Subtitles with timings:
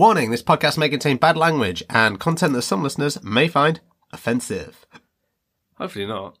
[0.00, 3.82] Warning this podcast may contain bad language and content that some listeners may find
[4.14, 4.86] offensive.
[5.74, 6.38] Hopefully not.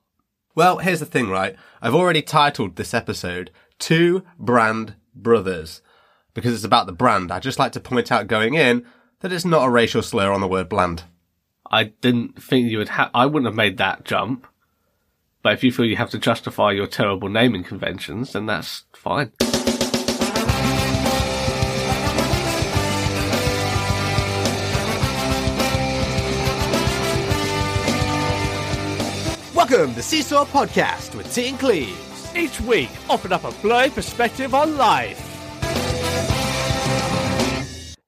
[0.54, 1.56] Well, here's the thing, right?
[1.82, 5.82] I've already titled this episode Two Brand Brothers
[6.32, 7.30] because it's about the brand.
[7.30, 8.86] I'd just like to point out going in
[9.20, 11.02] that it's not a racial slur on the word bland.
[11.70, 13.10] I didn't think you would have.
[13.12, 14.46] I wouldn't have made that jump.
[15.42, 19.32] But if you feel you have to justify your terrible naming conventions, then that's fine.
[29.70, 32.36] Welcome to Seesaw Podcast with T and Cleves.
[32.36, 35.16] Each week, offering up a blurry perspective on life.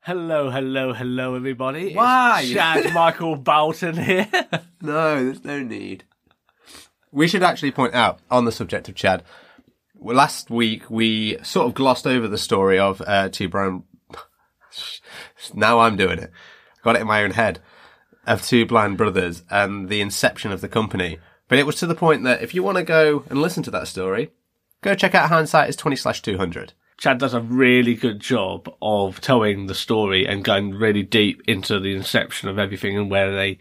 [0.01, 1.95] Hello, hello, hello, everybody.
[1.95, 2.41] Why?
[2.43, 4.29] It's Chad Michael Bolton here.
[4.83, 6.03] No, there's no need.
[7.13, 9.23] We should actually point out on the subject of Chad.
[9.95, 13.85] well, Last week we sort of glossed over the story of uh, two brown.
[15.55, 16.33] now I'm doing it.
[16.83, 17.61] Got it in my own head
[18.27, 21.21] of two blind brothers and the inception of the company.
[21.53, 23.71] But it was to the point that if you want to go and listen to
[23.73, 24.31] that story,
[24.81, 26.73] go check out Hindsight is twenty slash two hundred.
[26.97, 31.79] Chad does a really good job of telling the story and going really deep into
[31.79, 33.59] the inception of everything and where they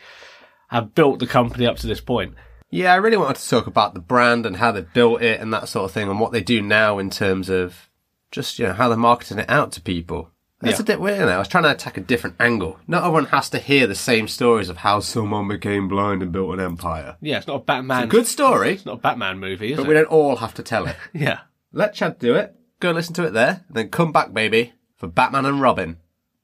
[0.69, 2.35] have built the company up to this point.
[2.69, 5.53] Yeah, I really wanted to talk about the brand and how they built it and
[5.53, 7.89] that sort of thing and what they do now in terms of
[8.31, 10.31] just, you know, how they're marketing it out to people.
[10.63, 10.83] It's Yeah.
[10.83, 11.35] a bit weird now.
[11.35, 12.79] I was trying to attack a different angle.
[12.87, 16.53] Not everyone has to hear the same stories of how someone became blind and built
[16.53, 17.17] an empire.
[17.21, 18.03] Yeah, it's not a Batman.
[18.03, 19.81] It's a good story, It's not a Batman movie, is it?
[19.81, 19.87] but it?
[19.87, 20.95] we don't all have to tell it.
[21.13, 21.39] Yeah.
[21.73, 22.53] Let Chad do it.
[22.79, 25.97] Go listen to it there, and then come back, baby, for Batman and Robin.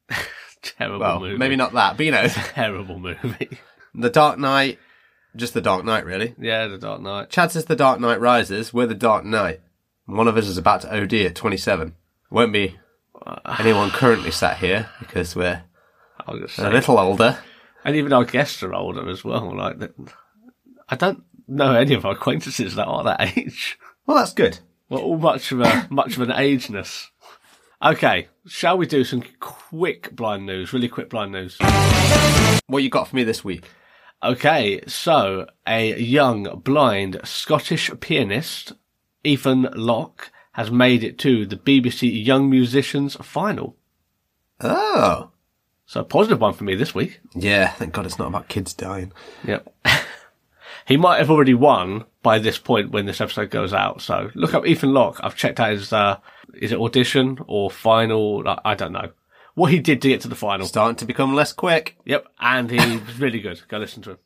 [0.61, 1.37] Terrible Well, movie.
[1.37, 3.49] maybe not that, but you know, Terrible movie.
[3.93, 4.79] The Dark Knight,
[5.35, 6.35] just The Dark Knight, really.
[6.39, 7.29] yeah, The Dark Knight.
[7.29, 8.73] Chad says The Dark Knight Rises.
[8.73, 9.61] We're The Dark Knight.
[10.05, 11.93] One of us is about to OD at 27.
[12.29, 12.77] Won't be
[13.59, 15.63] anyone currently sat here because we're
[16.27, 16.33] a
[16.69, 17.37] little older.
[17.83, 19.55] And even our guests are older as well.
[19.55, 19.91] Like,
[20.89, 23.77] I don't know any of our acquaintances that are that age.
[24.07, 24.59] Well, that's good.
[24.87, 27.11] We're all much of a much of an ageness.
[27.83, 30.71] Okay, shall we do some quick blind news?
[30.71, 31.57] Really quick blind news.
[32.67, 33.65] What you got for me this week?
[34.23, 38.71] Okay, so a young blind Scottish pianist,
[39.25, 43.75] Ethan Loch, has made it to the BBC Young Musicians final.
[44.59, 45.29] Oh.
[45.85, 47.19] So a positive one for me this week.
[47.35, 49.13] Yeah, thank God it's not about kids dying.
[49.45, 49.71] Yep.
[50.87, 54.01] he might have already won by this point when this episode goes out.
[54.01, 55.19] So look up Ethan Loch.
[55.21, 56.17] I've checked out his, uh,
[56.55, 58.43] is it audition or final?
[58.65, 59.11] I- don't know.
[59.53, 60.65] What he did to get to the final.
[60.65, 61.97] Starting to become less quick.
[62.05, 62.27] Yep.
[62.39, 63.61] And he was really good.
[63.67, 64.17] Go listen to him.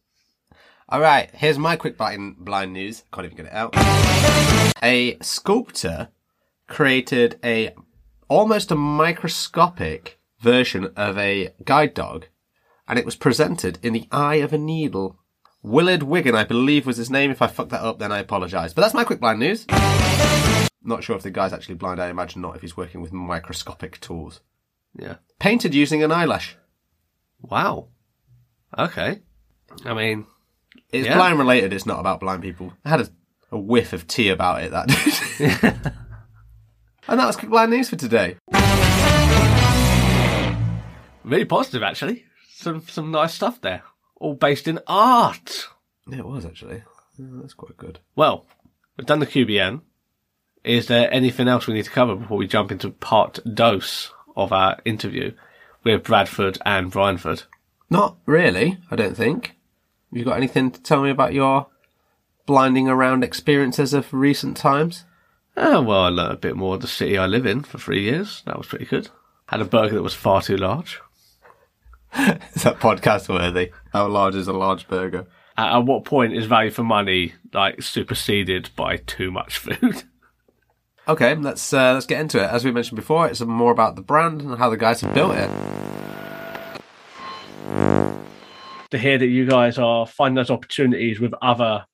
[0.88, 3.04] All right, here's my quick blind, blind news.
[3.14, 3.74] Can't even get it out.
[4.84, 6.10] A sculptor
[6.72, 7.74] created a
[8.28, 12.26] almost a microscopic version of a guide dog,
[12.88, 15.18] and it was presented in the eye of a needle.
[15.62, 17.30] Willard Wigan, I believe, was his name.
[17.30, 18.74] If I fucked that up, then I apologise.
[18.74, 19.66] But that's my quick blind news.
[20.84, 22.02] Not sure if the guy's actually blind.
[22.02, 24.40] I imagine not if he's working with microscopic tools.
[24.98, 25.18] Yeah.
[25.40, 26.58] Painted using an eyelash.
[27.42, 27.90] Wow.
[28.78, 29.20] Okay.
[29.86, 30.26] I mean,
[30.90, 31.16] It's Yeah.
[31.16, 31.74] blind related.
[31.74, 32.74] It's not about blind people.
[32.84, 33.10] I had a,
[33.52, 35.92] a whiff of tea about it that day.
[37.08, 38.38] and that was quick blind news for today.
[41.24, 42.26] really positive actually.
[42.54, 43.84] Some, some nice stuff there.
[44.18, 45.68] All based in art.
[46.08, 46.84] Yeah, it was actually.
[47.18, 48.00] Yeah, that's quite good.
[48.16, 48.46] Well,
[48.98, 49.82] we've done the QBN.
[50.64, 54.52] Is there anything else we need to cover before we jump into part dose of
[54.52, 55.34] our interview
[55.84, 57.44] with Bradford and Bryanford?
[57.90, 59.48] Not really, I don't think.
[60.12, 61.68] Have you got anything to tell me about your
[62.46, 65.06] blinding around experiences of recent times?
[65.58, 68.02] Oh, well, I learned a bit more of the city I live in for three
[68.04, 68.42] years.
[68.46, 69.10] That was pretty good.
[69.48, 71.02] Had a burger that was far too large.
[72.18, 73.72] Is that podcast worthy?
[73.94, 75.28] How large is a large burger?
[75.58, 80.04] At, at what point is value for money like superseded by too much food?
[81.08, 82.48] Okay, let's uh, let's get into it.
[82.48, 85.34] As we mentioned before, it's more about the brand and how the guys have built
[85.36, 85.50] it.
[88.92, 91.86] to hear that you guys are finding those opportunities with other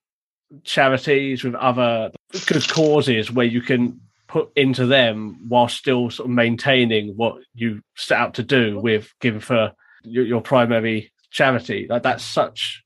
[0.64, 2.12] charities, with other
[2.46, 7.82] good causes where you can put into them while still sort of maintaining what you
[7.96, 9.72] set out to do with giving for
[10.04, 11.88] your, your primary charity.
[11.90, 12.84] Like that's such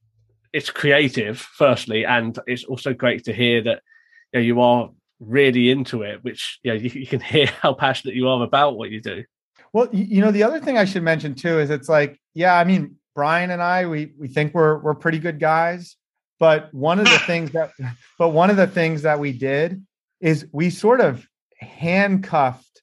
[0.54, 3.82] it's creative, firstly, and it's also great to hear that
[4.34, 7.74] you, know, you are really into it, which you, know, you, you can hear how
[7.74, 9.24] passionate you are about what you do.
[9.74, 12.66] Well, you know, the other thing I should mention too is it's like, yeah, I
[12.66, 15.96] mean, Brian and I, we we think we're we're pretty good guys,
[16.42, 17.72] but one of the things that,
[18.18, 19.86] but one of the things that we did
[20.20, 21.26] is we sort of
[21.60, 22.82] handcuffed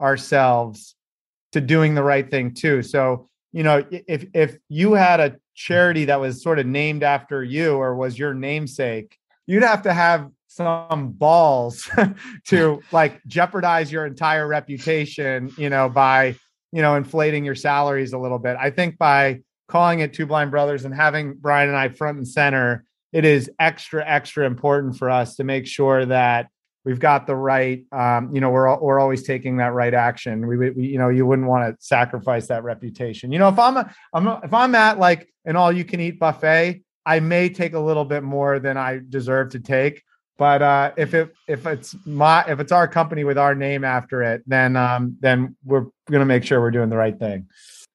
[0.00, 0.96] ourselves
[1.52, 2.82] to doing the right thing too.
[2.82, 7.44] So you know, if if you had a charity that was sort of named after
[7.44, 9.16] you or was your namesake,
[9.46, 11.88] you'd have to have some balls
[12.46, 16.34] to like jeopardize your entire reputation, you know, by,
[16.72, 18.56] you know, inflating your salaries a little bit.
[18.58, 22.26] I think by calling it Two Blind Brothers and having Brian and I front and
[22.26, 22.84] center,
[23.14, 26.48] it is extra, extra important for us to make sure that
[26.84, 30.46] we've got the right um, you know we're we're always taking that right action.
[30.46, 33.32] We, we you know you wouldn't want to sacrifice that reputation.
[33.32, 36.00] You know if i'm a, i'm a, if i'm at like an all you can
[36.00, 40.02] eat buffet i may take a little bit more than i deserve to take
[40.36, 44.22] but uh, if it if it's my if it's our company with our name after
[44.22, 47.46] it then um, then we're going to make sure we're doing the right thing.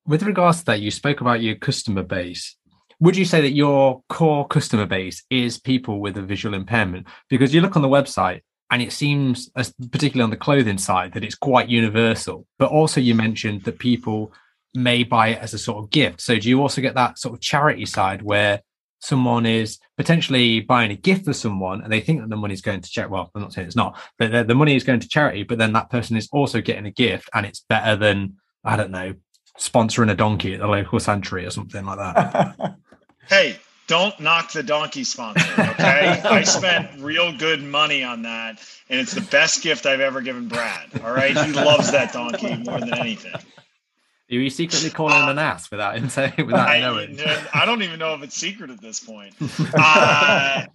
[0.07, 2.55] With regards to that you spoke about your customer base
[2.99, 7.53] would you say that your core customer base is people with a visual impairment because
[7.53, 8.41] you look on the website
[8.71, 9.49] and it seems,
[9.91, 12.45] particularly on the clothing side, that it's quite universal.
[12.59, 14.31] But also, you mentioned that people
[14.75, 16.21] may buy it as a sort of gift.
[16.21, 18.61] So, do you also get that sort of charity side where
[18.99, 22.61] someone is potentially buying a gift for someone and they think that the money is
[22.61, 23.11] going to charity?
[23.11, 25.43] Well, I'm not saying it's not, but the, money is going to charity.
[25.43, 28.91] But then that person is also getting a gift, and it's better than I don't
[28.91, 29.15] know
[29.57, 32.75] sponsoring a donkey at the local sanctuary or something like that.
[33.29, 35.49] hey, don't knock the donkey sponsor.
[35.53, 36.21] Okay.
[36.23, 38.59] I spent real good money on that.
[38.89, 40.89] And it's the best gift I've ever given Brad.
[41.03, 41.37] All right.
[41.37, 43.33] He loves that donkey more than anything.
[43.33, 47.19] Are you secretly calling uh, him an ass without him saying without I, knowing?
[47.51, 49.33] I don't even know if it's secret at this point.
[49.73, 50.65] Uh,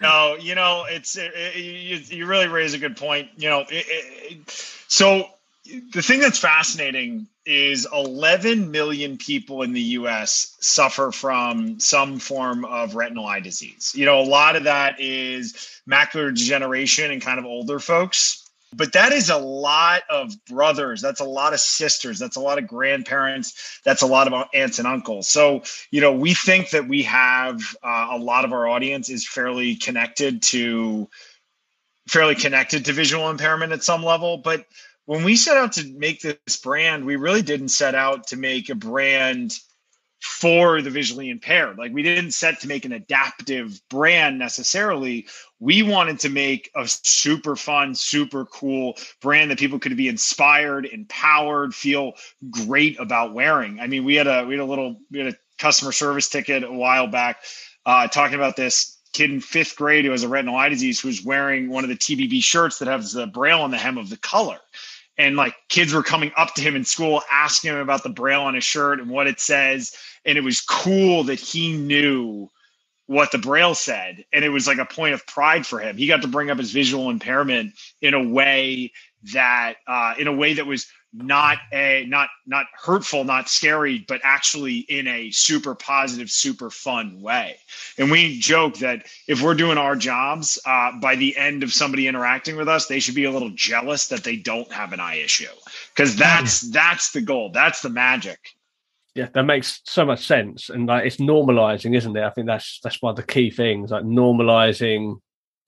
[0.00, 3.28] no, you know, it's it, it, you, you really raise a good point.
[3.36, 4.48] You know, it,
[4.88, 5.28] so
[5.92, 12.64] the thing that's fascinating is 11 million people in the US suffer from some form
[12.66, 13.92] of retinal eye disease.
[13.96, 18.44] You know, a lot of that is macular degeneration and kind of older folks.
[18.74, 21.00] But that is a lot of brothers.
[21.00, 22.18] That's a lot of sisters.
[22.18, 23.80] That's a lot of grandparents.
[23.82, 25.26] That's a lot of aunts and uncles.
[25.26, 29.26] So, you know, we think that we have uh, a lot of our audience is
[29.26, 31.08] fairly connected to
[32.08, 34.36] fairly connected to visual impairment at some level.
[34.36, 34.66] But
[35.08, 38.68] when we set out to make this brand, we really didn't set out to make
[38.68, 39.58] a brand
[40.20, 41.78] for the visually impaired.
[41.78, 45.26] Like we didn't set to make an adaptive brand necessarily.
[45.60, 50.84] We wanted to make a super fun, super cool brand that people could be inspired,
[50.84, 52.12] empowered, feel
[52.50, 53.80] great about wearing.
[53.80, 56.64] I mean, we had a we had a little we had a customer service ticket
[56.64, 57.44] a while back
[57.86, 61.24] uh, talking about this kid in fifth grade who has a retinal eye disease who's
[61.24, 64.18] wearing one of the TBB shirts that has the braille on the hem of the
[64.18, 64.58] color
[65.18, 68.42] and like kids were coming up to him in school asking him about the braille
[68.42, 69.94] on his shirt and what it says.
[70.24, 72.48] And it was cool that he knew
[73.06, 74.24] what the braille said.
[74.32, 75.96] And it was like a point of pride for him.
[75.96, 78.92] He got to bring up his visual impairment in a way
[79.32, 84.20] that uh, in a way that was not a not not hurtful not scary but
[84.22, 87.56] actually in a super positive super fun way.
[87.96, 92.08] And we joke that if we're doing our jobs uh, by the end of somebody
[92.08, 95.16] interacting with us they should be a little jealous that they don't have an eye
[95.16, 95.46] issue.
[95.94, 97.50] Because that's that's the goal.
[97.52, 98.38] That's the magic.
[99.14, 100.68] Yeah that makes so much sense.
[100.68, 102.22] And like it's normalizing isn't it?
[102.22, 105.20] I think that's that's one of the key things like normalizing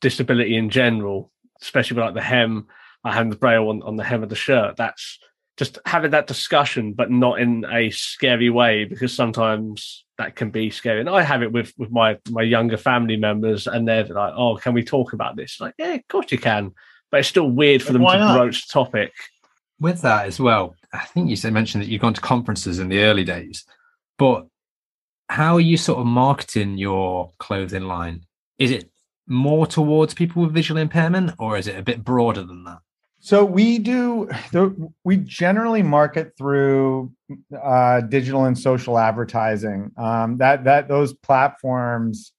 [0.02, 1.30] disability in general
[1.62, 2.66] especially with like the hem
[3.04, 4.76] I have the braille on, on the hem of the shirt.
[4.76, 5.18] That's
[5.60, 10.70] just having that discussion, but not in a scary way, because sometimes that can be
[10.70, 11.00] scary.
[11.00, 14.56] And I have it with with my my younger family members, and they're like, "Oh,
[14.56, 16.72] can we talk about this?" Like, yeah, of course you can,
[17.10, 18.38] but it's still weird for them to not?
[18.38, 19.12] broach the topic.
[19.78, 22.88] With that as well, I think you said mentioned that you've gone to conferences in
[22.88, 23.66] the early days,
[24.16, 24.46] but
[25.28, 28.24] how are you sort of marketing your clothing line?
[28.58, 28.90] Is it
[29.26, 32.78] more towards people with visual impairment, or is it a bit broader than that?
[33.22, 34.30] So we do.
[35.04, 37.12] We generally market through
[37.62, 39.92] uh, digital and social advertising.
[39.98, 42.32] Um, that that those platforms,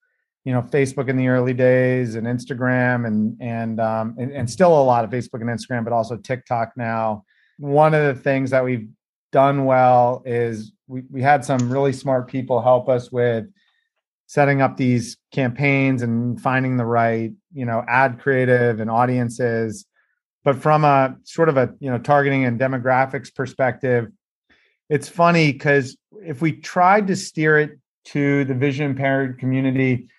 [0.43, 4.73] you know, Facebook in the early days, and Instagram, and and, um, and and still
[4.73, 7.25] a lot of Facebook and Instagram, but also TikTok now.
[7.59, 8.89] One of the things that we've
[9.31, 13.45] done well is we we had some really smart people help us with
[14.25, 19.85] setting up these campaigns and finding the right you know ad creative and audiences
[20.43, 24.07] but from a sort of a you know targeting and demographics perspective,
[24.89, 30.09] it's funny because if we tried to steer it to the vision impaired community,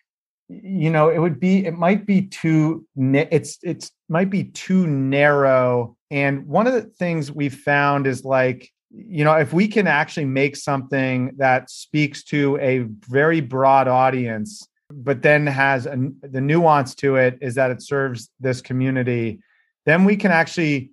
[0.48, 5.96] you know, it would be it might be too it's it's might be too narrow.
[6.10, 10.26] And one of the things we found is like you know if we can actually
[10.26, 16.94] make something that speaks to a very broad audience but then has a, the nuance
[16.94, 19.40] to it is that it serves this community
[19.86, 20.90] then we can actually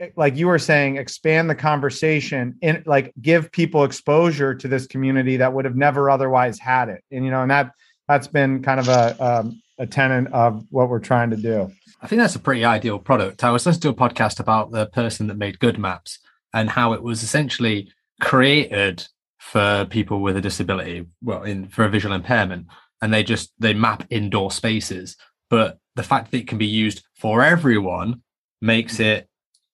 [0.00, 4.86] eh, like you were saying expand the conversation and like give people exposure to this
[4.86, 7.72] community that would have never otherwise had it and you know and that
[8.08, 11.70] that's been kind of a um, a tenant of what we're trying to do.
[12.00, 13.44] I think that's a pretty ideal product.
[13.44, 16.18] I was listening to do a podcast about the person that made GoodMaps
[16.54, 19.06] and how it was essentially created
[19.38, 22.66] for people with a disability well in for a visual impairment
[23.00, 25.16] and they just they map indoor spaces
[25.50, 28.22] but the fact that it can be used for everyone
[28.60, 29.28] makes it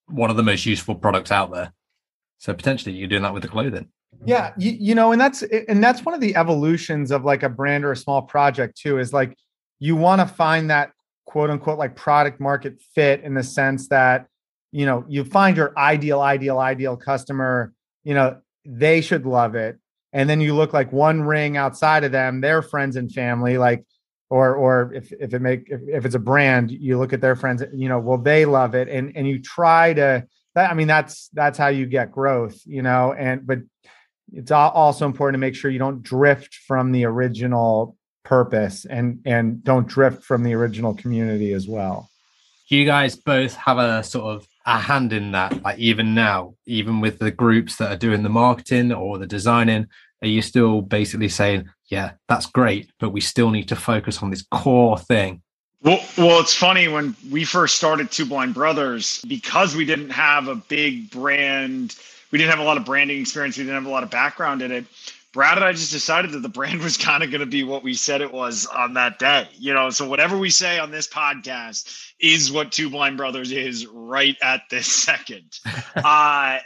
[0.07, 1.73] one of the most useful products out there.
[2.37, 3.89] So potentially you're doing that with the clothing.
[4.25, 7.49] Yeah you, you know and that's and that's one of the evolutions of like a
[7.49, 9.35] brand or a small project too is like
[9.79, 10.91] you want to find that
[11.25, 14.27] quote unquote like product market fit in the sense that
[14.71, 19.77] you know you find your ideal ideal ideal customer you know they should love it.
[20.13, 23.83] And then you look like one ring outside of them their friends and family like
[24.33, 27.35] or or if if it make if, if it's a brand you look at their
[27.35, 28.87] friends you know well they love it.
[28.89, 30.25] And and you try to
[30.55, 33.59] that i mean that's that's how you get growth you know and but
[34.33, 39.63] it's also important to make sure you don't drift from the original purpose and and
[39.63, 42.09] don't drift from the original community as well.
[42.67, 47.01] You guys both have a sort of a hand in that like even now even
[47.01, 49.87] with the groups that are doing the marketing or the designing
[50.23, 54.31] are you still basically saying yeah that's great but we still need to focus on
[54.31, 55.41] this core thing
[55.83, 60.47] well, well, it's funny when we first started Two Blind Brothers because we didn't have
[60.47, 61.97] a big brand,
[62.31, 64.61] we didn't have a lot of branding experience, we didn't have a lot of background
[64.61, 64.85] in it.
[65.33, 67.83] Brad and I just decided that the brand was kind of going to be what
[67.83, 69.49] we said it was on that day.
[69.55, 73.85] You know, so whatever we say on this podcast is what Two Blind Brothers is
[73.85, 75.59] right at this second.
[75.97, 76.59] uh,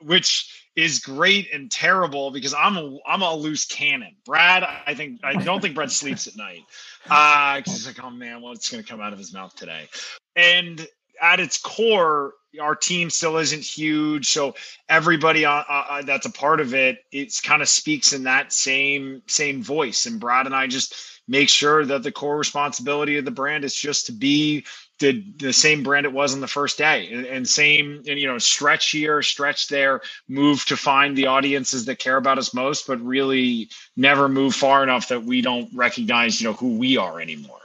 [0.00, 4.16] which is great and terrible because I'm a I'm a loose cannon.
[4.24, 6.62] Brad, I think I don't think Brad sleeps at night.
[7.08, 9.88] Uh, because he's like, oh man, what's going to come out of his mouth today?
[10.36, 10.86] And
[11.20, 14.54] at its core, our team still isn't huge, so
[14.88, 19.22] everybody uh, uh, that's a part of it, it's kind of speaks in that same
[19.26, 20.06] same voice.
[20.06, 20.94] And Brad and I just
[21.26, 24.64] make sure that the core responsibility of the brand is just to be
[25.00, 28.26] the the same brand it was on the first day, and, and same and you
[28.26, 32.86] know stretch here, stretch there, move to find the audiences that care about us most,
[32.86, 37.20] but really never move far enough that we don't recognize you know who we are
[37.20, 37.58] anymore.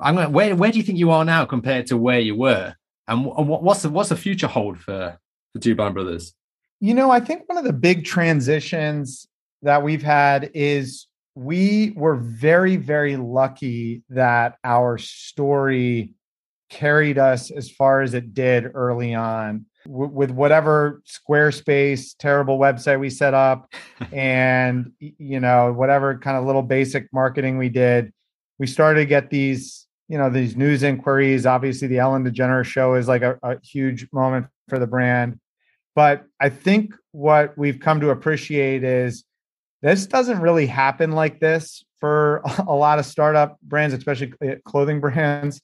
[0.00, 0.32] I'm going.
[0.32, 2.74] Where where do you think you are now compared to where you were?
[3.06, 5.18] And what's the what's the future hold for
[5.54, 6.34] the Two Blind Brothers?
[6.80, 9.28] You know, I think one of the big transitions
[9.62, 16.14] that we've had is we were very very lucky that our story
[16.72, 22.98] carried us as far as it did early on w- with whatever squarespace terrible website
[22.98, 23.70] we set up
[24.12, 28.10] and you know whatever kind of little basic marketing we did
[28.58, 31.46] we started to get these you know these news inquiries.
[31.46, 35.38] Obviously the ellen degeneres show is like a, a huge moment for the brand.
[35.94, 39.24] But i think what we've come to appreciate is
[39.82, 44.32] this doesn't really happen like this for a lot of startup brands especially
[44.64, 45.60] clothing brands.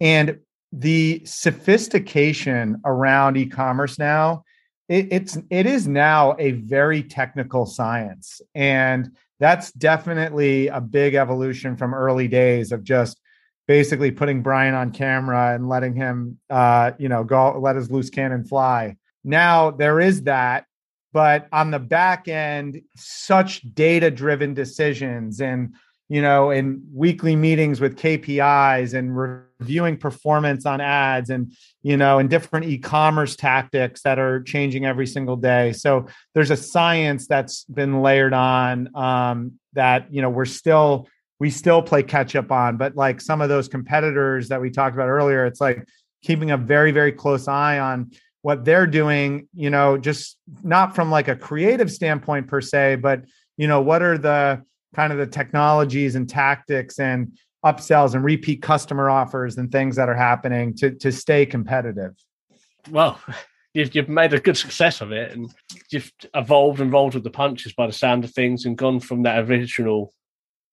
[0.00, 0.38] And
[0.72, 4.44] the sophistication around e-commerce now
[4.88, 9.10] it, it's it is now a very technical science and
[9.40, 13.18] that's definitely a big evolution from early days of just
[13.66, 18.10] basically putting Brian on camera and letting him, uh, you know, go let his loose
[18.10, 18.96] cannon fly.
[19.24, 20.66] Now there is that,
[21.12, 25.74] but on the back end, such data driven decisions and
[26.10, 31.52] you know, in weekly meetings with KPIs and reviewing performance on ads and,
[31.84, 35.72] you know, and different e commerce tactics that are changing every single day.
[35.72, 41.06] So there's a science that's been layered on um, that, you know, we're still
[41.38, 42.76] we still play catch up on.
[42.76, 45.86] But like some of those competitors that we talked about earlier, it's like
[46.22, 48.10] keeping a very, very close eye on
[48.42, 53.22] what they're doing, you know, just not from like a creative standpoint per se, but,
[53.56, 54.64] you know, what are the
[54.94, 60.08] kind of the technologies and tactics and upsells and repeat customer offers and things that
[60.08, 62.14] are happening to, to stay competitive?
[62.90, 63.20] Well,
[63.74, 65.52] you've, you've made a good success of it and
[65.90, 69.22] you've evolved and rolled with the punches by the sound of things and gone from
[69.22, 70.12] that original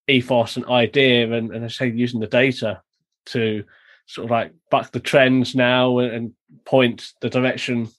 [0.07, 2.81] ethos and idea and, and I say using the data
[3.27, 3.63] to
[4.07, 6.33] sort of like buck the trends now and, and
[6.65, 7.89] point the direction,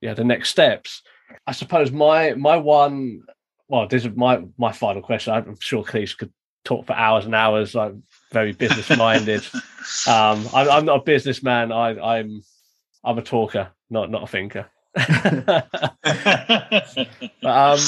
[0.00, 1.02] yeah, the next steps.
[1.46, 3.22] I suppose my my one,
[3.68, 5.32] well, this is my my final question.
[5.32, 6.32] I'm sure Cleese could
[6.64, 7.76] talk for hours and hours.
[7.76, 8.02] I'm
[8.32, 9.44] very business minded.
[10.06, 11.72] um, I'm, I'm not a businessman.
[11.72, 12.42] I, I'm
[13.02, 14.66] I'm a talker, not not a thinker.
[14.94, 15.66] but,
[17.42, 17.80] um,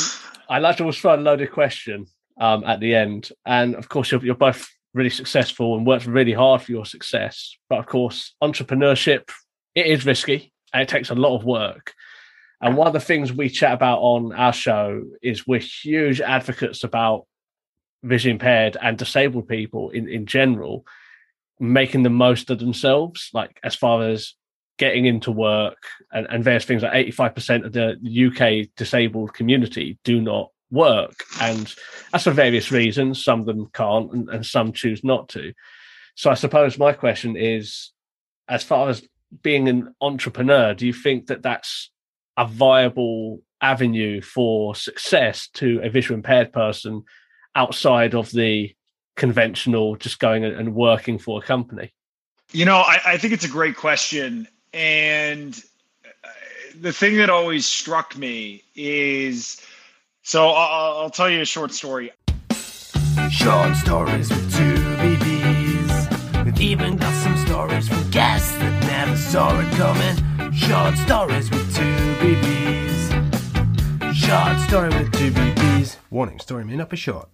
[0.49, 2.07] I like to always throw a loaded question
[2.41, 6.33] um, at the end, and of course you're, you're both really successful and worked really
[6.33, 7.57] hard for your success.
[7.69, 9.31] But of course, entrepreneurship
[9.75, 11.93] it is risky and it takes a lot of work.
[12.67, 16.83] And one of the things we chat about on our show is we're huge advocates
[16.83, 17.27] about
[18.03, 20.85] vision impaired and disabled people in, in general
[21.61, 24.35] making the most of themselves, like as far as
[24.79, 25.79] getting into work
[26.11, 31.23] and, and various things like 85% of the UK disabled community do not work.
[31.41, 31.73] And
[32.11, 33.23] that's for various reasons.
[33.23, 35.53] Some of them can't and, and some choose not to.
[36.17, 37.93] So I suppose my question is
[38.49, 39.07] as far as
[39.41, 41.93] being an entrepreneur, do you think that that's
[42.37, 47.03] a viable avenue for success to a visual impaired person
[47.55, 48.75] outside of the
[49.17, 51.93] conventional just going and working for a company?
[52.53, 54.47] You know, I, I think it's a great question.
[54.73, 55.61] And
[56.05, 56.29] uh,
[56.81, 59.61] the thing that always struck me is
[60.27, 62.11] so I'll, I'll tell you a short story.
[63.31, 66.45] Short stories with two BBs.
[66.45, 70.53] We've even got some stories from guests that never saw it coming.
[70.53, 71.96] Short stories with two
[72.27, 74.13] BBs.
[74.13, 75.97] Short story with two BBs.
[76.11, 77.29] Warning, story may not be short.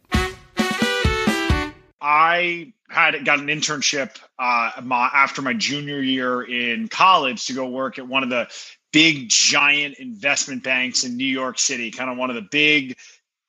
[1.99, 7.71] I had got an internship uh, my, after my junior year in college to go
[7.71, 8.49] work at one of the
[8.93, 12.99] big giant investment banks in New York City, kind of one of the big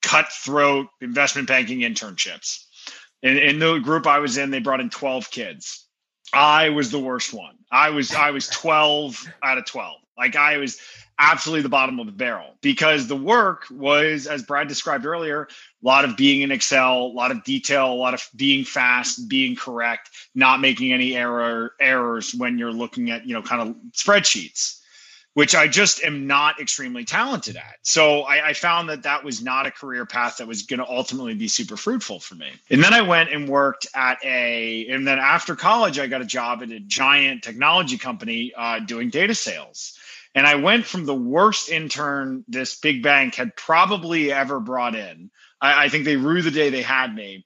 [0.02, 2.64] cutthroat investment banking internships.
[3.22, 5.86] And in the group I was in, they brought in 12 kids.
[6.34, 7.56] I was the worst one.
[7.70, 9.96] I was I was 12 out of 12.
[10.18, 10.80] Like I was
[11.20, 15.86] absolutely the bottom of the barrel because the work was, as Brad described earlier, a
[15.86, 19.56] lot of being in Excel, a lot of detail, a lot of being fast, being
[19.56, 24.80] correct, not making any error errors when you're looking at you know kind of spreadsheets
[25.34, 27.78] which I just am not extremely talented at.
[27.82, 30.88] So I, I, found that that was not a career path that was going to
[30.88, 32.52] ultimately be super fruitful for me.
[32.69, 36.26] And then I went and worked at a, and then after college, I got a
[36.26, 39.97] job at a giant technology company uh, doing data sales.
[40.36, 45.30] And I went from the worst intern this big bank had probably ever brought in.
[45.62, 47.46] I, I think they rue the day they had me.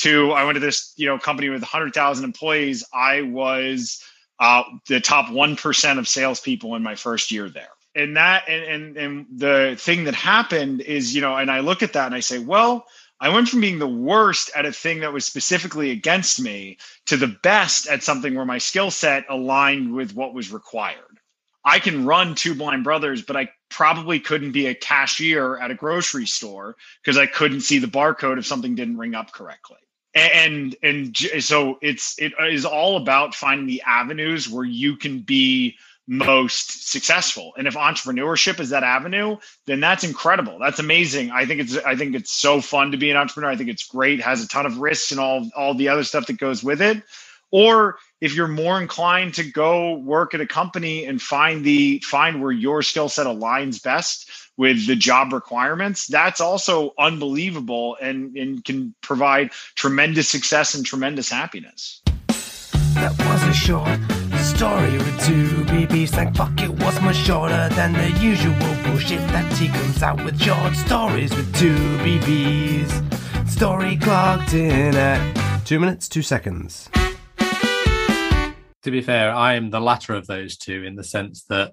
[0.00, 2.84] To I went to this you know company with 100,000 employees.
[2.92, 4.02] I was
[4.38, 7.68] uh, the top 1% of salespeople in my first year there.
[7.94, 11.82] And that, and, and, and the thing that happened is, you know, and I look
[11.82, 12.86] at that and I say, well,
[13.18, 17.16] I went from being the worst at a thing that was specifically against me to
[17.16, 21.15] the best at something where my skill set aligned with what was required.
[21.66, 25.74] I can run two blind brothers, but I probably couldn't be a cashier at a
[25.74, 29.78] grocery store because I couldn't see the barcode if something didn't ring up correctly.
[30.14, 35.76] And and so it's it is all about finding the avenues where you can be
[36.06, 37.52] most successful.
[37.58, 40.58] And if entrepreneurship is that avenue then that's incredible.
[40.60, 41.32] That's amazing.
[41.32, 43.50] I think it's i think it's so fun to be an entrepreneur.
[43.50, 44.20] I think it's great.
[44.20, 47.02] Has a ton of risks and all all the other stuff that goes with it
[47.50, 52.42] or if you're more inclined to go work at a company and find the find
[52.42, 58.64] where your skill set aligns best with the job requirements, that's also unbelievable and, and
[58.64, 62.02] can provide tremendous success and tremendous happiness.
[62.94, 64.00] That was a short
[64.42, 66.16] story with two BBs.
[66.16, 68.54] Like fuck, it was much shorter than the usual
[68.84, 70.40] bullshit that he comes out with.
[70.40, 73.48] Short stories with two BBs.
[73.48, 76.88] Story clocked in at two minutes, two seconds.
[78.86, 81.72] To be fair, I am the latter of those two in the sense that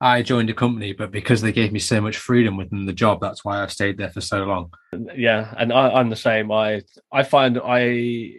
[0.00, 3.20] I joined a company, but because they gave me so much freedom within the job,
[3.20, 4.72] that's why I've stayed there for so long.
[5.14, 6.50] Yeah, and I, am the same.
[6.50, 8.36] I I find I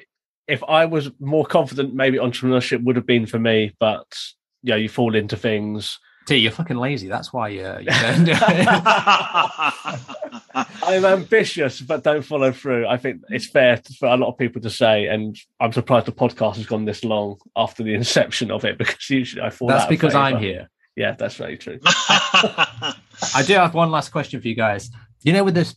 [0.47, 3.75] if I was more confident, maybe entrepreneurship would have been for me.
[3.79, 4.11] But
[4.63, 5.99] yeah, you fall into things.
[6.29, 7.07] T, you're fucking lazy.
[7.07, 7.61] That's why you.
[7.61, 7.87] you
[10.53, 12.87] I'm ambitious, but don't follow through.
[12.87, 16.11] I think it's fair for a lot of people to say, and I'm surprised the
[16.11, 19.69] podcast has gone this long after the inception of it because usually I fall.
[19.69, 20.69] That's because I'm here.
[20.95, 21.79] Yeah, that's very true.
[21.85, 24.91] I do have one last question for you guys.
[25.23, 25.75] You know, with this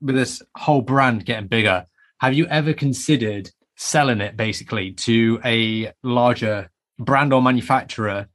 [0.00, 1.84] with this whole brand getting bigger,
[2.20, 8.28] have you ever considered selling it basically to a larger brand or manufacturer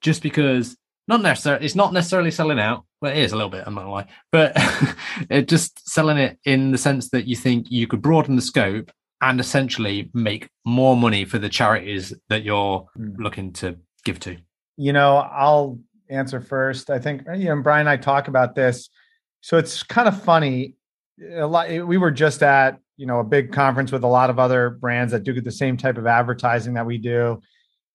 [0.00, 0.76] just because
[1.08, 3.82] not necessarily it's not necessarily selling out well it is a little bit i'm not
[3.82, 4.52] gonna lie but
[5.30, 8.90] it just selling it in the sense that you think you could broaden the scope
[9.20, 13.14] and essentially make more money for the charities that you're hmm.
[13.18, 14.36] looking to give to
[14.76, 16.90] you know, I'll answer first.
[16.90, 18.88] I think you know, Brian and I talk about this.
[19.40, 20.74] So it's kind of funny.
[21.34, 24.30] A lot eh, we were just at, you know, a big conference with a lot
[24.30, 27.40] of other brands that do the same type of advertising that we do.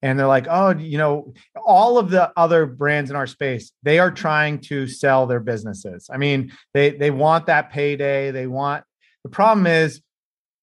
[0.07, 1.33] And they're like, oh, you know,
[1.65, 6.09] all of the other brands in our space, they are trying to sell their businesses.
[6.11, 8.31] I mean, they they want that payday.
[8.31, 8.85] They want
[9.23, 10.01] the problem is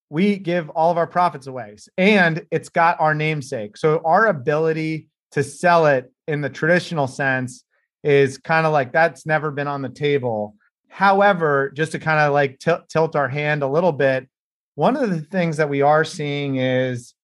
[0.08, 3.76] we give all of our profits away and it's got our namesake.
[3.76, 7.64] So our ability to sell it in the traditional sense
[8.02, 10.54] is kind of like that's never been on the table.
[10.88, 14.28] However, just to kind of like t- tilt our hand a little bit,
[14.76, 17.14] one of the things that we are seeing is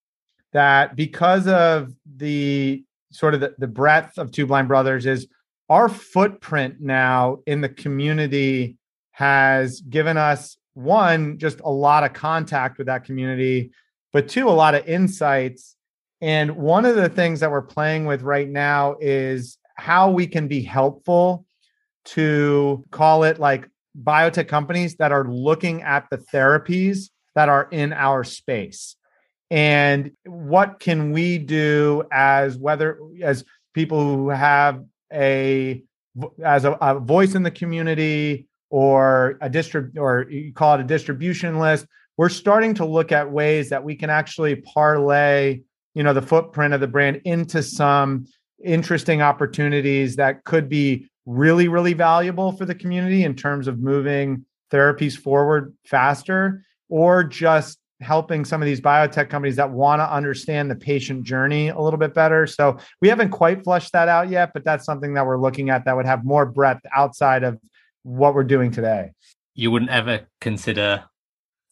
[0.52, 5.26] that because of the sort of the, the breadth of Two Blind Brothers is
[5.68, 8.76] our footprint now in the community
[9.12, 13.70] has given us one just a lot of contact with that community
[14.12, 15.76] but two a lot of insights.
[16.20, 20.48] And one of the things that we're playing with right now is how we can
[20.48, 21.46] be helpful
[22.06, 23.68] to call it like
[24.02, 28.96] biotech companies that are looking at the therapies that are in our space
[29.50, 35.82] and what can we do as whether as people who have a
[36.44, 40.84] as a, a voice in the community or a distrib or you call it a
[40.84, 41.86] distribution list
[42.16, 45.60] we're starting to look at ways that we can actually parlay
[45.94, 48.24] you know the footprint of the brand into some
[48.64, 54.44] interesting opportunities that could be really really valuable for the community in terms of moving
[54.70, 60.70] therapies forward faster or just helping some of these biotech companies that want to understand
[60.70, 62.46] the patient journey a little bit better.
[62.46, 65.84] So we haven't quite flushed that out yet, but that's something that we're looking at
[65.84, 67.58] that would have more breadth outside of
[68.02, 69.12] what we're doing today.
[69.54, 71.04] You wouldn't ever consider,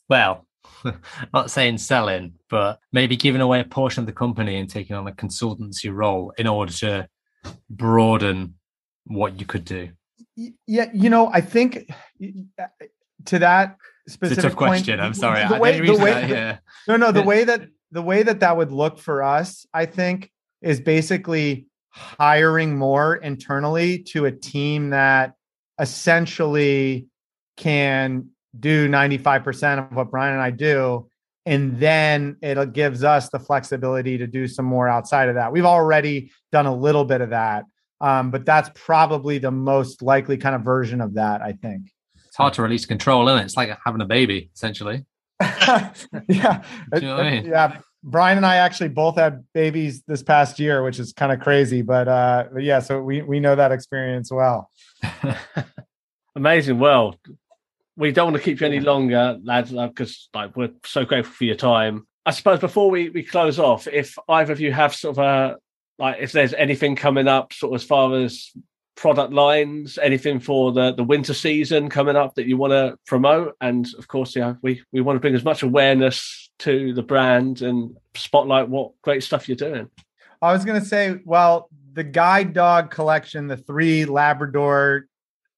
[0.08, 0.46] well,
[1.34, 5.08] not saying selling, but maybe giving away a portion of the company and taking on
[5.08, 7.08] a consultancy role in order to
[7.70, 8.54] broaden
[9.04, 9.90] what you could do.
[10.66, 11.90] Yeah, you know, I think
[13.24, 13.76] to that
[14.08, 15.00] specific it's a tough point, question.
[15.00, 15.46] I'm sorry.
[15.46, 16.58] The I way, didn't the way, that, yeah.
[16.86, 20.30] No, no, the way that the way that that would look for us, I think,
[20.62, 25.34] is basically hiring more internally to a team that
[25.78, 27.06] essentially
[27.56, 31.08] can do 95% of what Brian and I do.
[31.46, 35.50] And then it gives us the flexibility to do some more outside of that.
[35.50, 37.64] We've already done a little bit of that,
[38.00, 41.90] um, but that's probably the most likely kind of version of that, I think.
[42.38, 43.44] It's hard to release control, isn't it?
[43.46, 45.04] It's like having a baby, essentially.
[45.40, 45.92] yeah.
[46.28, 47.46] Do you know what I mean?
[47.46, 47.80] Yeah.
[48.04, 51.82] Brian and I actually both had babies this past year, which is kind of crazy.
[51.82, 54.70] But uh but yeah, so we we know that experience well.
[56.36, 56.78] Amazing.
[56.78, 57.16] Well,
[57.96, 61.42] we don't want to keep you any longer, lads, because like we're so grateful for
[61.42, 62.06] your time.
[62.24, 65.56] I suppose before we, we close off, if either of you have sort of a
[65.98, 68.52] like if there's anything coming up, sort of as far as
[68.98, 73.56] product lines, anything for the, the winter season coming up that you want to promote,
[73.60, 77.62] and of course, yeah, we we want to bring as much awareness to the brand
[77.62, 79.88] and spotlight what great stuff you're doing.
[80.42, 85.06] I was gonna say, well, the guide dog collection, the three Labrador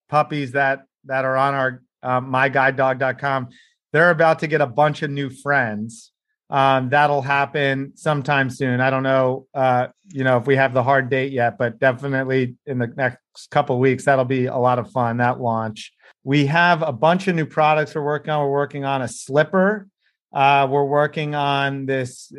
[0.08, 3.48] puppies that that are on our um, myguidedog.com.
[3.92, 6.12] They're about to get a bunch of new friends.
[6.50, 8.80] Um, that'll happen sometime soon.
[8.80, 12.56] I don't know, uh, you know, if we have the hard date yet, but definitely
[12.66, 13.18] in the next
[13.50, 15.18] couple weeks, that'll be a lot of fun.
[15.18, 15.92] That launch.
[16.24, 18.42] We have a bunch of new products we're working on.
[18.42, 19.86] We're working on a slipper.
[20.32, 22.32] Uh, we're working on this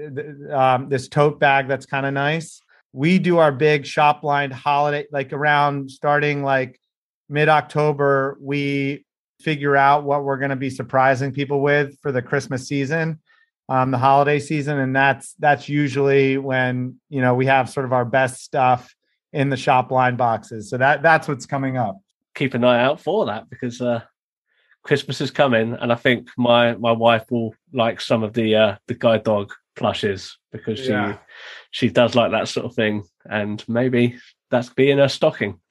[0.51, 2.61] um, this tote bag that's kind of nice.
[2.93, 6.79] We do our big shop blind holiday, like around starting like
[7.29, 8.37] mid October.
[8.41, 9.05] We
[9.39, 13.19] figure out what we're going to be surprising people with for the Christmas season,
[13.71, 17.93] um, the holiday season, and that's that's usually when you know we have sort of
[17.93, 18.93] our best stuff
[19.31, 20.69] in the shop blind boxes.
[20.69, 21.97] So that that's what's coming up.
[22.35, 24.01] Keep an eye out for that because uh,
[24.83, 28.75] Christmas is coming, and I think my my wife will like some of the uh,
[28.87, 31.17] the guide dog plushes because she Yeah.
[31.71, 35.61] she does like that sort of thing, and maybe that's being her stocking.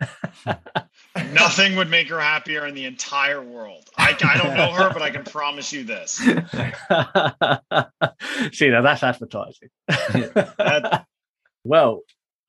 [1.33, 3.88] Nothing would make her happier in the entire world.
[3.96, 6.12] I, I don't know her, but I can promise you this.
[8.53, 9.70] See, now that's advertising.
[9.88, 11.07] That-
[11.64, 12.03] well,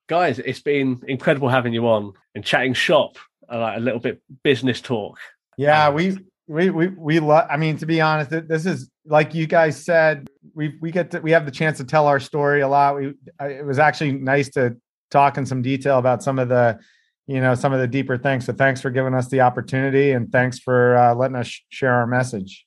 [0.08, 3.16] guys, it's been incredible having you on and chatting shop,
[3.52, 5.18] uh, like a little bit business talk.
[5.56, 7.48] Yeah, we we we we love.
[7.50, 10.28] I mean, to be honest, this is like you guys said.
[10.54, 12.96] We we get to, we have the chance to tell our story a lot.
[12.96, 14.76] We it was actually nice to
[15.10, 16.78] talk in some detail about some of the
[17.26, 18.46] you know some of the deeper things.
[18.46, 21.92] So thanks for giving us the opportunity and thanks for uh, letting us sh- share
[21.94, 22.66] our message.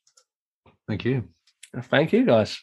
[0.88, 1.24] Thank you.
[1.84, 2.62] Thank you, guys.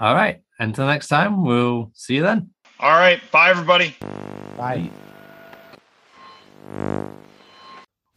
[0.00, 0.40] All right.
[0.58, 2.50] Until next time, we'll see you then.
[2.80, 3.20] all right.
[3.30, 3.94] Bye, everybody.
[4.56, 4.90] Bye.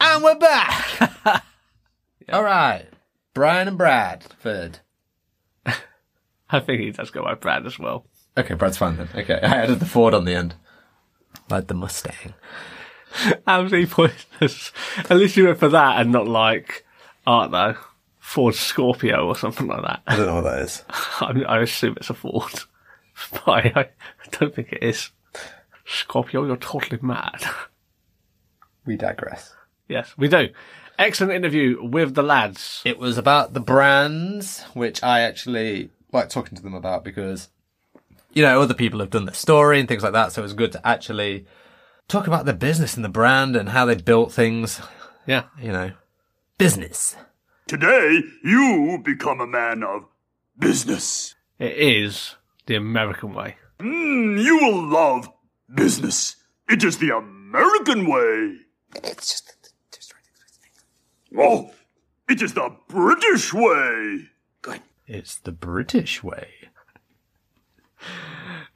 [0.00, 1.12] And we're back.
[2.32, 2.86] All right,
[3.34, 4.78] Brian and Bradford.
[5.66, 8.06] I think he does go by Brad as well.
[8.38, 9.08] Okay, Brad's fine then.
[9.14, 10.54] Okay, I added the Ford on the end.
[11.48, 12.34] Like the Mustang.
[13.46, 14.72] Absolutely pointless.
[14.98, 16.84] At least you went for that and not like,
[17.26, 17.76] I don't know,
[18.18, 20.02] Ford Scorpio or something like that.
[20.06, 20.84] I don't know what that is.
[20.90, 22.52] I, I assume it's a Ford.
[23.32, 23.86] But I, I
[24.30, 25.10] don't think it is.
[25.84, 27.44] Scorpio, you're totally mad.
[28.86, 29.52] We digress.
[29.88, 30.48] yes, we do.
[30.98, 32.80] Excellent interview with the lads.
[32.86, 37.48] It was about the brands, which I actually like talking to them about because,
[38.32, 40.32] you know, other people have done their story and things like that.
[40.32, 41.44] So it was good to actually
[42.10, 44.80] talk about the business and the brand and how they built things,
[45.26, 45.44] Yeah.
[45.60, 45.92] you know,
[46.58, 47.16] business.
[47.66, 50.06] Today, you become a man of
[50.58, 51.34] business.
[51.58, 52.34] It is
[52.66, 53.56] the American way.
[53.78, 55.28] Mm, you will love
[55.72, 56.36] business.
[56.68, 58.56] It is the American way.
[58.96, 59.46] It's just,
[61.38, 61.70] Oh,
[62.28, 64.30] it is the British way.
[64.62, 64.80] Good.
[65.06, 66.48] it's the British way.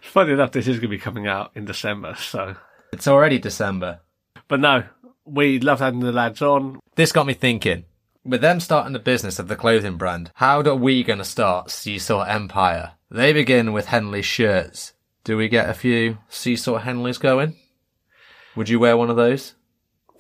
[0.01, 2.55] Funny enough, this is going to be coming out in December, so.
[2.95, 4.03] It's already December.
[4.47, 4.85] But no,
[5.25, 6.79] we love having the lads on.
[6.95, 7.87] This got me thinking.
[8.25, 11.73] With them starting the business of the clothing brand, how are we going to start
[11.73, 12.93] Seesaw Empire?
[13.11, 14.93] They begin with Henley shirts.
[15.25, 17.57] Do we get a few Seesaw Henleys going?
[18.55, 19.57] Would you wear one of those?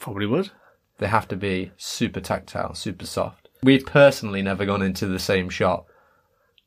[0.00, 0.50] Probably would.
[0.98, 3.50] They have to be super tactile, super soft.
[3.62, 5.86] We've personally never gone into the same shop,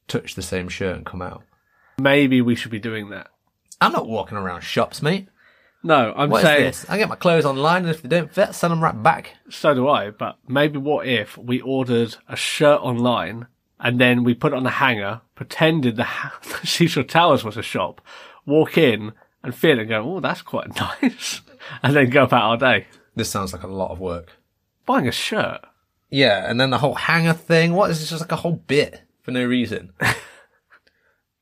[0.07, 1.43] touched the same shirt and come out.
[1.99, 3.27] Maybe we should be doing that.
[3.81, 5.27] I'm not walking around shops, mate.
[5.87, 6.85] No, I'm What saying this?
[6.89, 9.35] I get my clothes online and if they don't fit, send them right back.
[9.49, 10.09] so do I.
[10.11, 13.47] But maybe what if we ordered a shirt online
[13.79, 17.55] and then we put it on a hanger, pretended the, ha- the Seesaw Towers was
[17.55, 18.01] a shop,
[18.45, 21.41] walk in and feel it and go, oh, that's quite nice,
[21.81, 24.33] and then go about our day This sounds like a lot of work.
[24.85, 25.61] buying a shirt.
[26.09, 27.73] Yeah, and then the whole hanger thing.
[27.73, 28.09] What is this?
[28.09, 29.93] Just like a whole bit for no reason.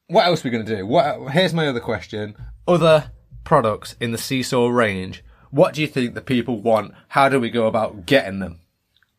[0.08, 0.86] what else are we going to do?
[0.86, 1.32] What?
[1.32, 2.36] Here's my other question.
[2.68, 3.12] Other
[3.46, 5.24] products in the Seesaw range.
[5.52, 6.94] What do you think the people want?
[7.10, 8.60] How do we go about getting them?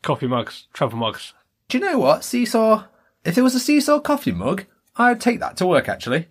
[0.02, 1.32] Coffee mugs, travel mugs.
[1.68, 2.24] Do you know what?
[2.24, 2.84] Seesaw.
[3.24, 6.28] If there was a Seesaw coffee mug, I'd take that to work actually,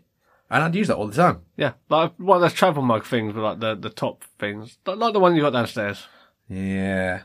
[0.50, 1.42] and I'd use that all the time.
[1.58, 4.98] Yeah, like one of those travel mug things with like the, the top things, like
[4.98, 6.06] like the one you got downstairs.
[6.48, 7.24] Yeah.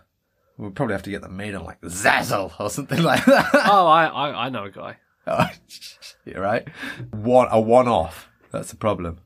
[0.57, 3.51] We'll probably have to get them made on like Zazzle or something like that.
[3.55, 4.97] oh, I, I I know a guy.
[5.27, 5.49] Oh,
[6.25, 6.67] You're right.
[7.13, 8.29] One a one off.
[8.51, 9.21] That's the problem.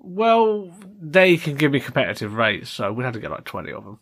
[0.00, 3.84] Well, they can give me competitive rates, so we'd have to get like twenty of
[3.84, 3.98] them.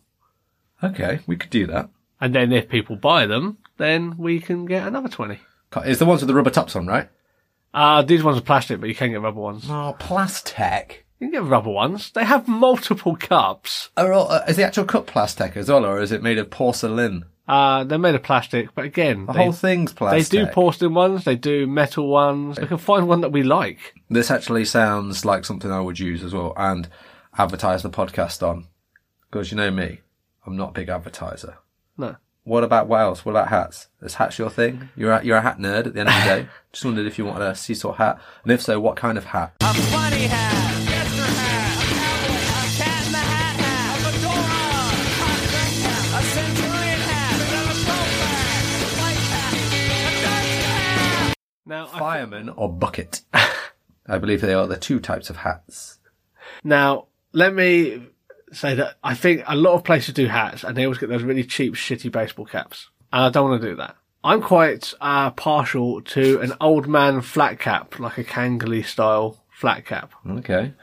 [0.83, 1.89] Okay, we could do that.
[2.19, 5.39] And then if people buy them, then we can get another 20.
[5.85, 7.09] It's the ones with the rubber tops on, right?
[7.73, 9.65] Uh, these ones are plastic, but you can get rubber ones.
[9.69, 11.05] Oh, plastic.
[11.19, 12.11] You can get rubber ones.
[12.11, 13.89] They have multiple cups.
[13.97, 16.49] Are all, uh, is the actual cup plastic as well, or is it made of
[16.49, 17.25] porcelain?
[17.47, 20.29] Uh, they're made of plastic, but again, The they, whole thing's plastic.
[20.31, 20.49] they plastic.
[20.49, 22.59] do porcelain ones, they do metal ones.
[22.59, 23.93] We can find one that we like.
[24.09, 26.89] This actually sounds like something I would use as well, and
[27.37, 28.67] advertise the podcast on.
[29.31, 30.01] Because you know me,
[30.45, 31.57] I'm not a big advertiser.
[31.97, 32.17] No.
[32.43, 33.25] What about what else?
[33.25, 33.87] What about hats?
[34.01, 34.87] Is hats your thing?
[34.95, 36.47] You're a, you're a hat nerd at the end of the day.
[36.71, 39.53] Just wondered if you wanted a seesaw hat, and if so, what kind of hat?
[39.61, 40.86] A funny hat,
[51.67, 53.21] Now, Fireman or bucket?
[54.07, 55.99] I believe they are the two types of hats.
[56.63, 58.07] now, let me
[58.53, 61.23] say that I think a lot of places do hats and they always get those
[61.23, 62.89] really cheap, shitty baseball caps.
[63.11, 63.95] And I don't want to do that.
[64.23, 69.85] I'm quite uh, partial to an old man flat cap, like a Kangol style flat
[69.85, 70.13] cap.
[70.27, 70.73] Okay.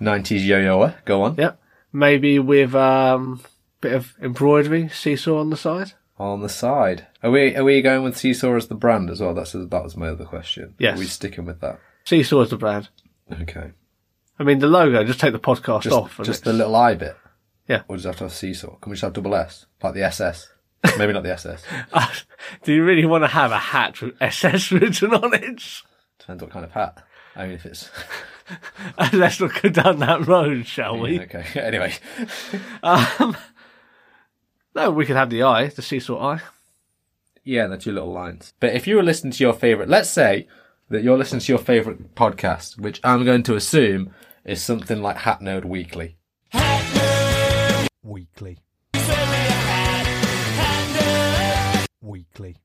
[0.00, 0.96] 90s yo-yoer.
[1.04, 1.36] Go on.
[1.36, 1.60] Yep.
[1.92, 3.40] Maybe with um
[3.80, 5.92] bit of embroidery, seesaw on the side.
[6.16, 7.06] On the side.
[7.22, 9.34] Are we are we going with Seesaw as the brand as well?
[9.34, 10.74] That's that was my other question.
[10.78, 10.96] Yes.
[10.96, 11.80] Are we sticking with that?
[12.04, 12.88] Seesaw as the brand.
[13.42, 13.72] Okay.
[14.38, 16.18] I mean, the logo, just take the podcast Just, off.
[16.18, 17.16] and just it's- the little I bit.
[17.68, 17.82] Yeah.
[17.88, 18.76] Or does it have to have Seesaw?
[18.76, 19.66] Can we just have double S?
[19.82, 20.48] Like the SS?
[20.98, 21.62] Maybe not the SS.
[22.62, 25.62] Do you really want to have a hat with SS written on it?
[26.18, 27.02] Depends what kind of hat.
[27.34, 27.90] I mean, if it's.
[29.14, 31.20] Let's not go down that road, shall we?
[31.20, 31.44] okay.
[31.60, 31.94] Anyway.
[32.82, 33.34] Um,
[34.74, 36.40] no, we could have the eye, the seesaw eye.
[37.44, 38.54] Yeah, the two little lines.
[38.58, 40.48] But if you were listening to your favorite, let's say
[40.88, 44.12] that you're listening to your favorite podcast, which I'm going to assume
[44.44, 46.16] is something like Hat Nerd Weekly.
[48.02, 48.58] Weekly.
[52.02, 52.56] Weekly.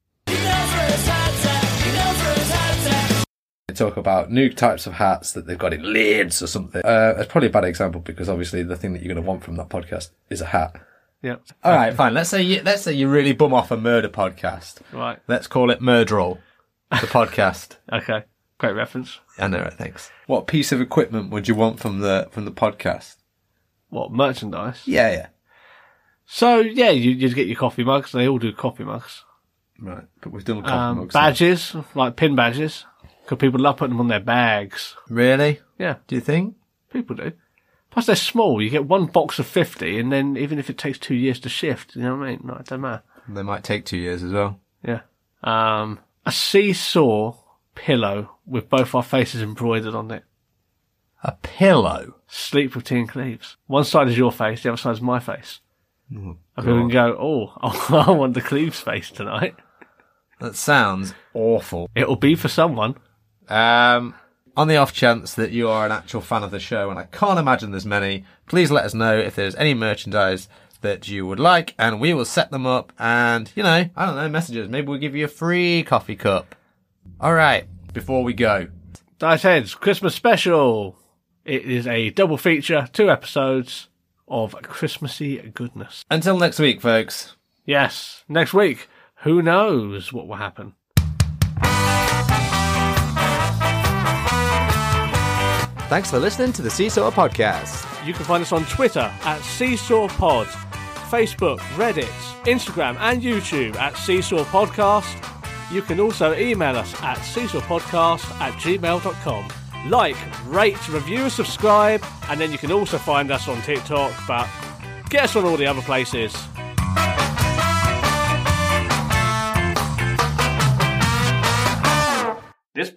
[3.67, 6.81] They talk about new types of hats that they've got in lids or something.
[6.83, 9.43] Uh, it's probably a bad example because obviously the thing that you're going to want
[9.43, 10.75] from that podcast is a hat.
[11.21, 11.35] Yeah.
[11.63, 12.13] All right, fine.
[12.13, 14.79] Let's say you, let's say you really bum off a murder podcast.
[14.93, 15.19] Right.
[15.27, 16.39] Let's call it Murderall,
[16.91, 17.75] the podcast.
[17.91, 18.23] Okay.
[18.57, 19.19] Great reference.
[19.37, 19.73] I know it.
[19.73, 20.11] Thanks.
[20.27, 23.15] What piece of equipment would you want from the from the podcast?
[23.89, 24.81] What merchandise?
[24.85, 25.27] Yeah, yeah.
[26.25, 28.11] So yeah, you you get your coffee mugs.
[28.11, 29.23] They all do coffee mugs.
[29.81, 31.15] Right, but we've done coffee Um, mugs.
[31.15, 31.21] now.
[31.21, 32.85] badges, like pin badges,
[33.23, 34.95] because people love putting them on their bags.
[35.09, 35.61] Really?
[35.77, 36.55] Yeah, Do you think?
[36.91, 37.31] people do.
[37.91, 38.61] Plus, they're small.
[38.61, 41.49] You get one box of fifty, and then even if it takes two years to
[41.49, 42.41] shift, you know what I mean?
[42.43, 43.03] No, it doesn't matter.
[43.27, 44.59] They might take two years as well.
[44.83, 45.01] Yeah.
[45.43, 47.35] Um, a seesaw
[47.75, 50.23] pillow with both our faces embroidered on it.
[51.23, 52.15] A pillow.
[52.27, 53.57] Sleep with Tea and Cleaves.
[53.67, 55.59] One side is your face, the other side is my face.
[56.09, 57.53] and people can go, oh,
[58.07, 59.55] I want the Cleaves face tonight.
[60.39, 61.89] That sounds awful.
[61.95, 62.95] It'll be for someone.
[63.49, 64.15] Um,
[64.59, 67.03] on the off chance that you are an actual fan of the show, and I
[67.05, 70.49] can't imagine there's many, please let us know if there's any merchandise
[70.81, 72.91] that you would like, and we will set them up.
[72.99, 74.67] And you know, I don't know, messages.
[74.67, 76.55] Maybe we'll give you a free coffee cup.
[77.21, 78.67] All right, before we go,
[79.17, 80.97] Dice Heads Christmas special.
[81.45, 83.87] It is a double feature, two episodes
[84.27, 86.03] of Christmassy goodness.
[86.11, 87.37] until next week, folks.
[87.63, 88.89] Yes, next week,
[89.21, 90.75] who knows what will happen?
[95.89, 98.05] Thanks for listening to the Seesaw Podcast.
[98.05, 100.45] You can find us on Twitter at Seesaw Pod,
[101.09, 102.05] Facebook, Reddit,
[102.43, 105.25] Instagram, and YouTube at Seesaw Podcast.
[105.71, 109.47] You can also email us at seesawpodcast at gmail.com.
[109.89, 114.47] Like, rate, review, subscribe, and then you can also find us on TikTok, but
[115.09, 116.35] get us on all the other places.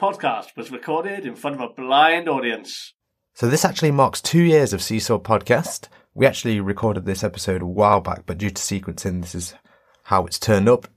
[0.02, 2.92] Podcast was recorded in front of a blind audience.
[3.34, 5.86] So this actually marks two years of Seesaw Podcast.
[6.12, 9.54] We actually recorded this episode a while back, but due to sequencing, this is
[10.02, 10.88] how it's turned up.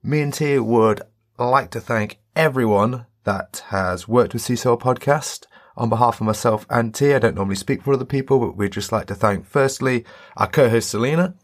[0.00, 1.02] Me and T would
[1.36, 5.46] like to thank everyone that has worked with Seesaw Podcast.
[5.76, 8.70] On behalf of myself and T, I don't normally speak for other people, but we'd
[8.70, 10.04] just like to thank firstly
[10.36, 11.34] our co-host Selena,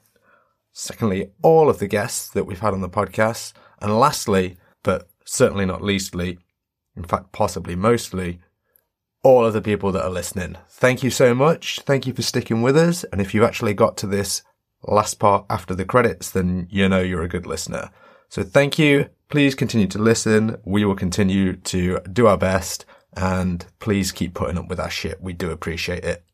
[0.73, 5.67] secondly all of the guests that we've had on the podcast, and lastly, but certainly
[5.67, 6.39] not leastly,
[6.97, 8.41] in fact possibly mostly,
[9.23, 10.57] all of the people that are listening.
[10.69, 11.81] Thank you so much.
[11.81, 13.05] Thank you for sticking with us.
[13.05, 14.43] And if you actually got to this
[14.83, 17.91] last part after the credits, then you know you're a good listener.
[18.29, 19.09] So thank you.
[19.29, 20.57] Please continue to listen.
[20.65, 22.85] We will continue to do our best
[23.17, 25.23] and please keep putting up with our shit.
[25.23, 26.25] We do appreciate it.